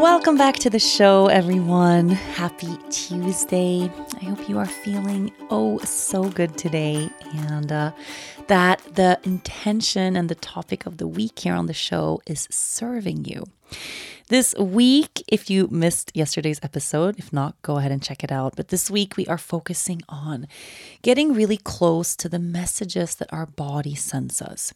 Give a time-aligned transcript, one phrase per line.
[0.00, 2.10] Welcome back to the show, everyone.
[2.10, 3.90] Happy Tuesday.
[4.14, 7.90] I hope you are feeling oh so good today and uh,
[8.46, 13.24] that the intention and the topic of the week here on the show is serving
[13.24, 13.42] you.
[14.30, 18.56] This week, if you missed yesterday's episode, if not, go ahead and check it out.
[18.56, 20.46] But this week, we are focusing on
[21.00, 24.74] getting really close to the messages that our body sends us,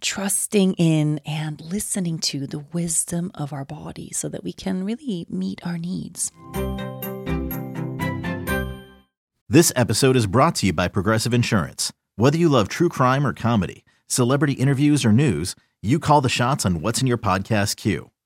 [0.00, 5.26] trusting in and listening to the wisdom of our body so that we can really
[5.28, 6.30] meet our needs.
[9.48, 11.92] This episode is brought to you by Progressive Insurance.
[12.14, 16.64] Whether you love true crime or comedy, celebrity interviews or news, you call the shots
[16.64, 18.12] on what's in your podcast queue.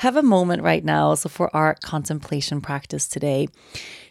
[0.00, 3.48] have a moment right now, so for our contemplation practice today,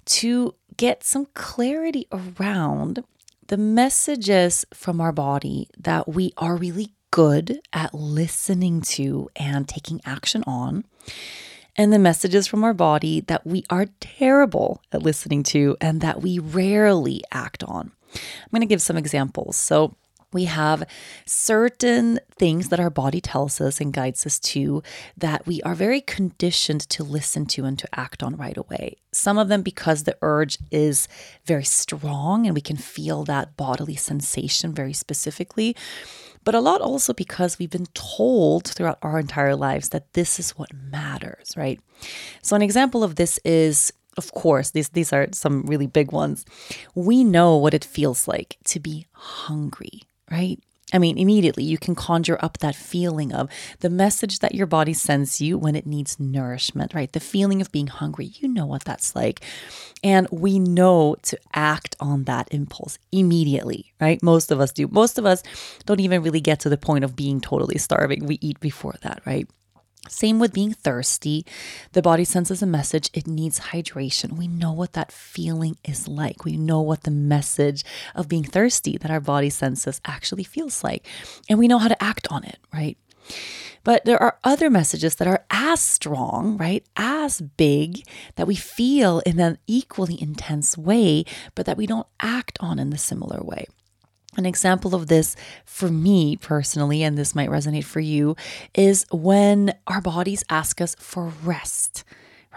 [0.06, 3.04] to get some clarity around
[3.48, 10.00] the messages from our body that we are really good at listening to and taking
[10.06, 10.86] action on,
[11.76, 16.22] and the messages from our body that we are terrible at listening to and that
[16.22, 17.92] we rarely act on.
[18.14, 19.56] I'm going to give some examples.
[19.56, 19.96] So,
[20.32, 20.88] we have
[21.26, 24.84] certain things that our body tells us and guides us to
[25.18, 28.98] that we are very conditioned to listen to and to act on right away.
[29.12, 31.08] Some of them because the urge is
[31.46, 35.76] very strong and we can feel that bodily sensation very specifically.
[36.44, 40.52] But a lot also because we've been told throughout our entire lives that this is
[40.52, 41.80] what matters, right?
[42.42, 46.46] So, an example of this is of course, these these are some really big ones.
[46.94, 50.60] We know what it feels like to be hungry, right?
[50.92, 54.94] I mean, immediately you can conjure up that feeling of the message that your body
[54.94, 57.12] sends you when it needs nourishment, right?
[57.12, 58.32] The feeling of being hungry.
[58.36, 59.42] You know what that's like.
[60.04, 64.22] And we know to act on that impulse immediately, right?
[64.24, 64.88] Most of us do.
[64.88, 65.44] Most of us
[65.86, 68.26] don't even really get to the point of being totally starving.
[68.26, 69.48] We eat before that, right?
[70.08, 71.46] Same with being thirsty.
[71.92, 74.38] The body senses a message, it needs hydration.
[74.38, 76.46] We know what that feeling is like.
[76.46, 77.84] We know what the message
[78.16, 81.06] of being thirsty that our body senses actually feels like.
[81.50, 82.98] And we know how to act on it, right?
[83.84, 86.84] But there are other messages that are as strong, right?
[86.96, 88.04] As big
[88.36, 91.24] that we feel in an equally intense way,
[91.56, 93.66] but that we don't act on in the similar way.
[94.40, 95.36] An example of this
[95.66, 98.38] for me personally, and this might resonate for you,
[98.74, 102.06] is when our bodies ask us for rest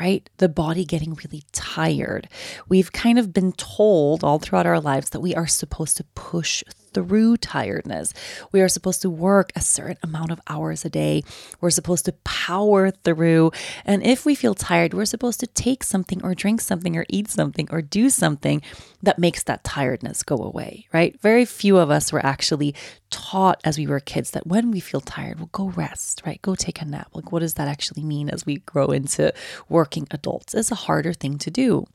[0.00, 0.31] right?
[0.38, 2.26] The body getting really tired.
[2.66, 6.65] We've kind of been told all throughout our lives that we are supposed to push
[6.94, 8.12] through tiredness.
[8.53, 11.22] We are supposed to work a certain amount of hours a day.
[11.60, 13.53] We're supposed to power through.
[13.84, 17.28] And if we feel tired, we're supposed to take something or drink something or eat
[17.28, 18.62] something or do something
[19.03, 21.21] that makes that tiredness go away, right?
[21.21, 22.74] Very few of us were actually
[23.10, 26.41] taught as we were kids that when we feel tired, we'll go rest, right?
[26.42, 27.09] Go take a nap.
[27.12, 29.33] Like, what does that actually mean as we grow into
[29.68, 30.54] working adults?
[30.54, 31.86] It's a harder thing to do.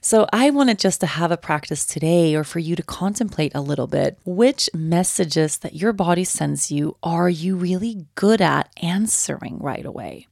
[0.00, 3.60] So I wanted just to have a practice today or for you to contemplate a
[3.60, 9.58] little bit which messages that your body sends you are you really good at answering
[9.58, 10.26] right away?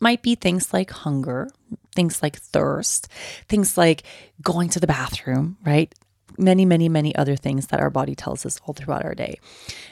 [0.00, 1.48] Might be things like hunger,
[1.94, 3.08] things like thirst,
[3.48, 4.02] things like
[4.42, 5.94] going to the bathroom, right?
[6.38, 9.38] many, many, many other things that our body tells us all throughout our day.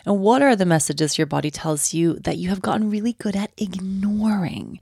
[0.04, 3.36] And what are the messages your body tells you that you have gotten really good
[3.36, 4.80] at ignoring?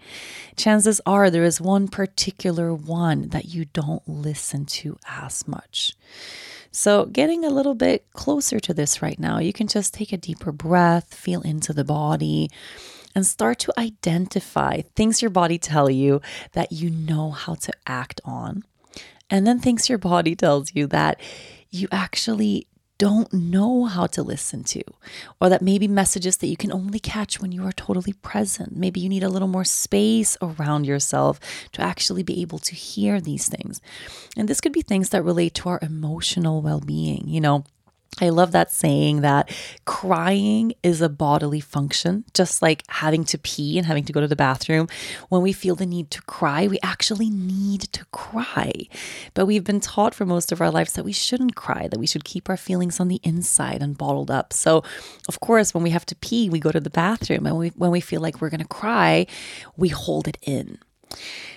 [0.56, 5.96] Chances are there is one particular one that you don't listen to as much.
[6.70, 10.16] So, getting a little bit closer to this right now, you can just take a
[10.16, 12.50] deeper breath, feel into the body,
[13.14, 16.20] and start to identify things your body tell you
[16.52, 18.62] that you know how to act on.
[19.30, 21.20] And then things your body tells you that
[21.70, 22.66] you actually
[22.98, 24.82] don't know how to listen to,
[25.40, 28.76] or that maybe messages that you can only catch when you are totally present.
[28.76, 31.38] Maybe you need a little more space around yourself
[31.72, 33.80] to actually be able to hear these things.
[34.36, 37.28] And this could be things that relate to our emotional well being.
[37.28, 37.64] You know,
[38.20, 39.50] I love that saying that
[39.84, 44.28] crying is a bodily function, just like having to pee and having to go to
[44.28, 44.88] the bathroom.
[45.28, 48.72] When we feel the need to cry, we actually need to cry.
[49.34, 52.06] But we've been taught for most of our lives that we shouldn't cry, that we
[52.06, 54.52] should keep our feelings on the inside and bottled up.
[54.52, 54.82] So,
[55.28, 57.46] of course, when we have to pee, we go to the bathroom.
[57.46, 59.26] And we, when we feel like we're going to cry,
[59.76, 60.78] we hold it in.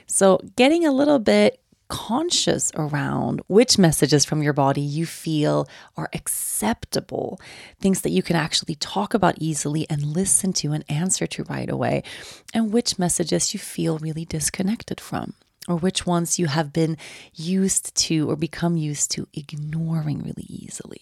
[0.05, 1.60] So, getting a little bit
[1.91, 5.67] conscious around which messages from your body you feel
[5.97, 7.37] are acceptable,
[7.81, 11.69] things that you can actually talk about easily and listen to and answer to right
[11.69, 12.01] away,
[12.53, 15.33] and which messages you feel really disconnected from.
[15.67, 16.97] Or which ones you have been
[17.35, 21.01] used to or become used to ignoring really easily.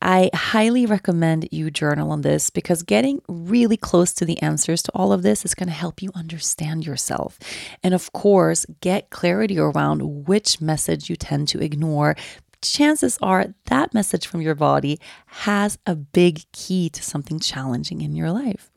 [0.00, 4.92] I highly recommend you journal on this because getting really close to the answers to
[4.94, 7.38] all of this is going to help you understand yourself.
[7.82, 12.14] And of course, get clarity around which message you tend to ignore
[12.62, 18.14] chances are that message from your body has a big key to something challenging in
[18.14, 18.70] your life.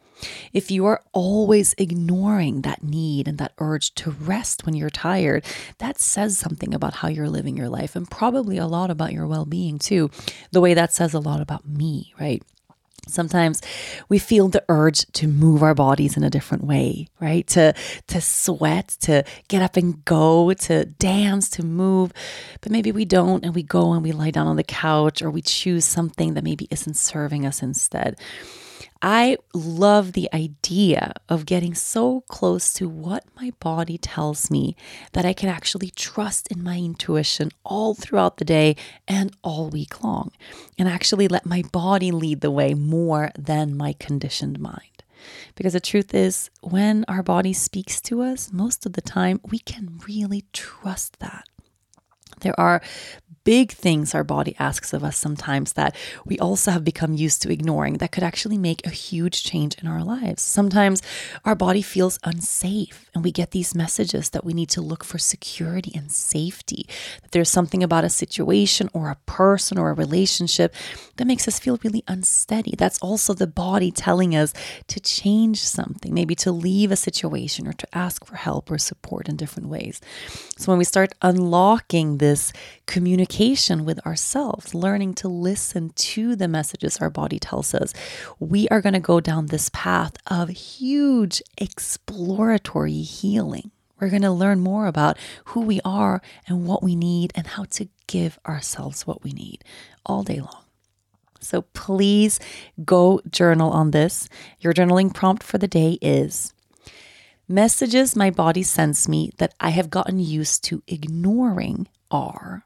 [0.54, 5.46] If you are always ignoring that need and that urge to rest when you're tired,
[5.80, 9.28] that says something about how you're living your life and probably a lot about your
[9.28, 10.10] well being too.
[10.52, 12.44] The way that says a lot about me, right?
[13.08, 13.62] Sometimes
[14.10, 17.46] we feel the urge to move our bodies in a different way, right?
[17.48, 17.74] To
[18.08, 22.14] to sweat, to get up and go, to dance, to move.
[22.62, 25.32] But maybe we don't and we go and we lie down on the couch or
[25.32, 28.18] we choose something that maybe isn't serving us instead.
[29.02, 34.76] I love the idea of getting so close to what my body tells me
[35.14, 38.76] that I can actually trust in my intuition all throughout the day
[39.08, 40.32] and all week long,
[40.78, 45.04] and actually let my body lead the way more than my conditioned mind.
[45.56, 49.60] Because the truth is, when our body speaks to us, most of the time we
[49.60, 51.46] can really trust that.
[52.40, 52.82] There are
[53.44, 55.96] big things our body asks of us sometimes that
[56.26, 59.88] we also have become used to ignoring that could actually make a huge change in
[59.88, 60.42] our lives.
[60.42, 61.02] Sometimes
[61.44, 65.18] our body feels unsafe and we get these messages that we need to look for
[65.18, 66.86] security and safety,
[67.22, 70.74] that there's something about a situation or a person or a relationship
[71.18, 72.76] that makes us feel really unsteady.
[72.78, 74.54] That's also the body telling us
[74.88, 79.28] to change something, maybe to leave a situation or to ask for help or support
[79.28, 80.00] in different ways.
[80.58, 82.54] So when we start unlocking this
[83.32, 87.94] communication with ourselves, learning to listen to the messages our body tells us,
[88.40, 93.72] we are going to go down this path of huge exploratory healing.
[94.00, 97.66] We're going to learn more about who we are and what we need and how
[97.72, 99.64] to give ourselves what we need
[100.06, 100.66] all day long.
[101.40, 102.40] So please
[102.84, 104.28] go journal on this.
[104.60, 106.54] Your journaling prompt for the day is
[107.48, 112.66] Messages my body sends me that I have gotten used to ignoring are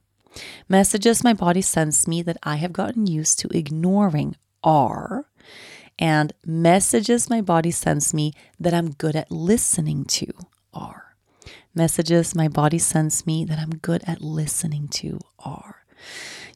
[0.67, 5.25] Messages my body sends me that I have gotten used to ignoring are,
[5.97, 10.27] and messages my body sends me that I'm good at listening to
[10.73, 11.15] are.
[11.73, 15.85] Messages my body sends me that I'm good at listening to are.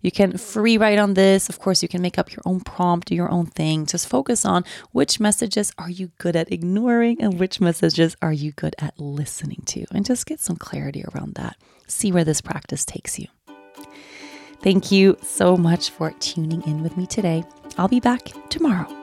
[0.01, 1.49] You can free write on this.
[1.49, 3.85] Of course, you can make up your own prompt, do your own thing.
[3.85, 8.53] Just focus on which messages are you good at ignoring and which messages are you
[8.53, 11.57] good at listening to, and just get some clarity around that.
[11.87, 13.27] See where this practice takes you.
[14.61, 17.43] Thank you so much for tuning in with me today.
[17.77, 18.98] I'll be back tomorrow.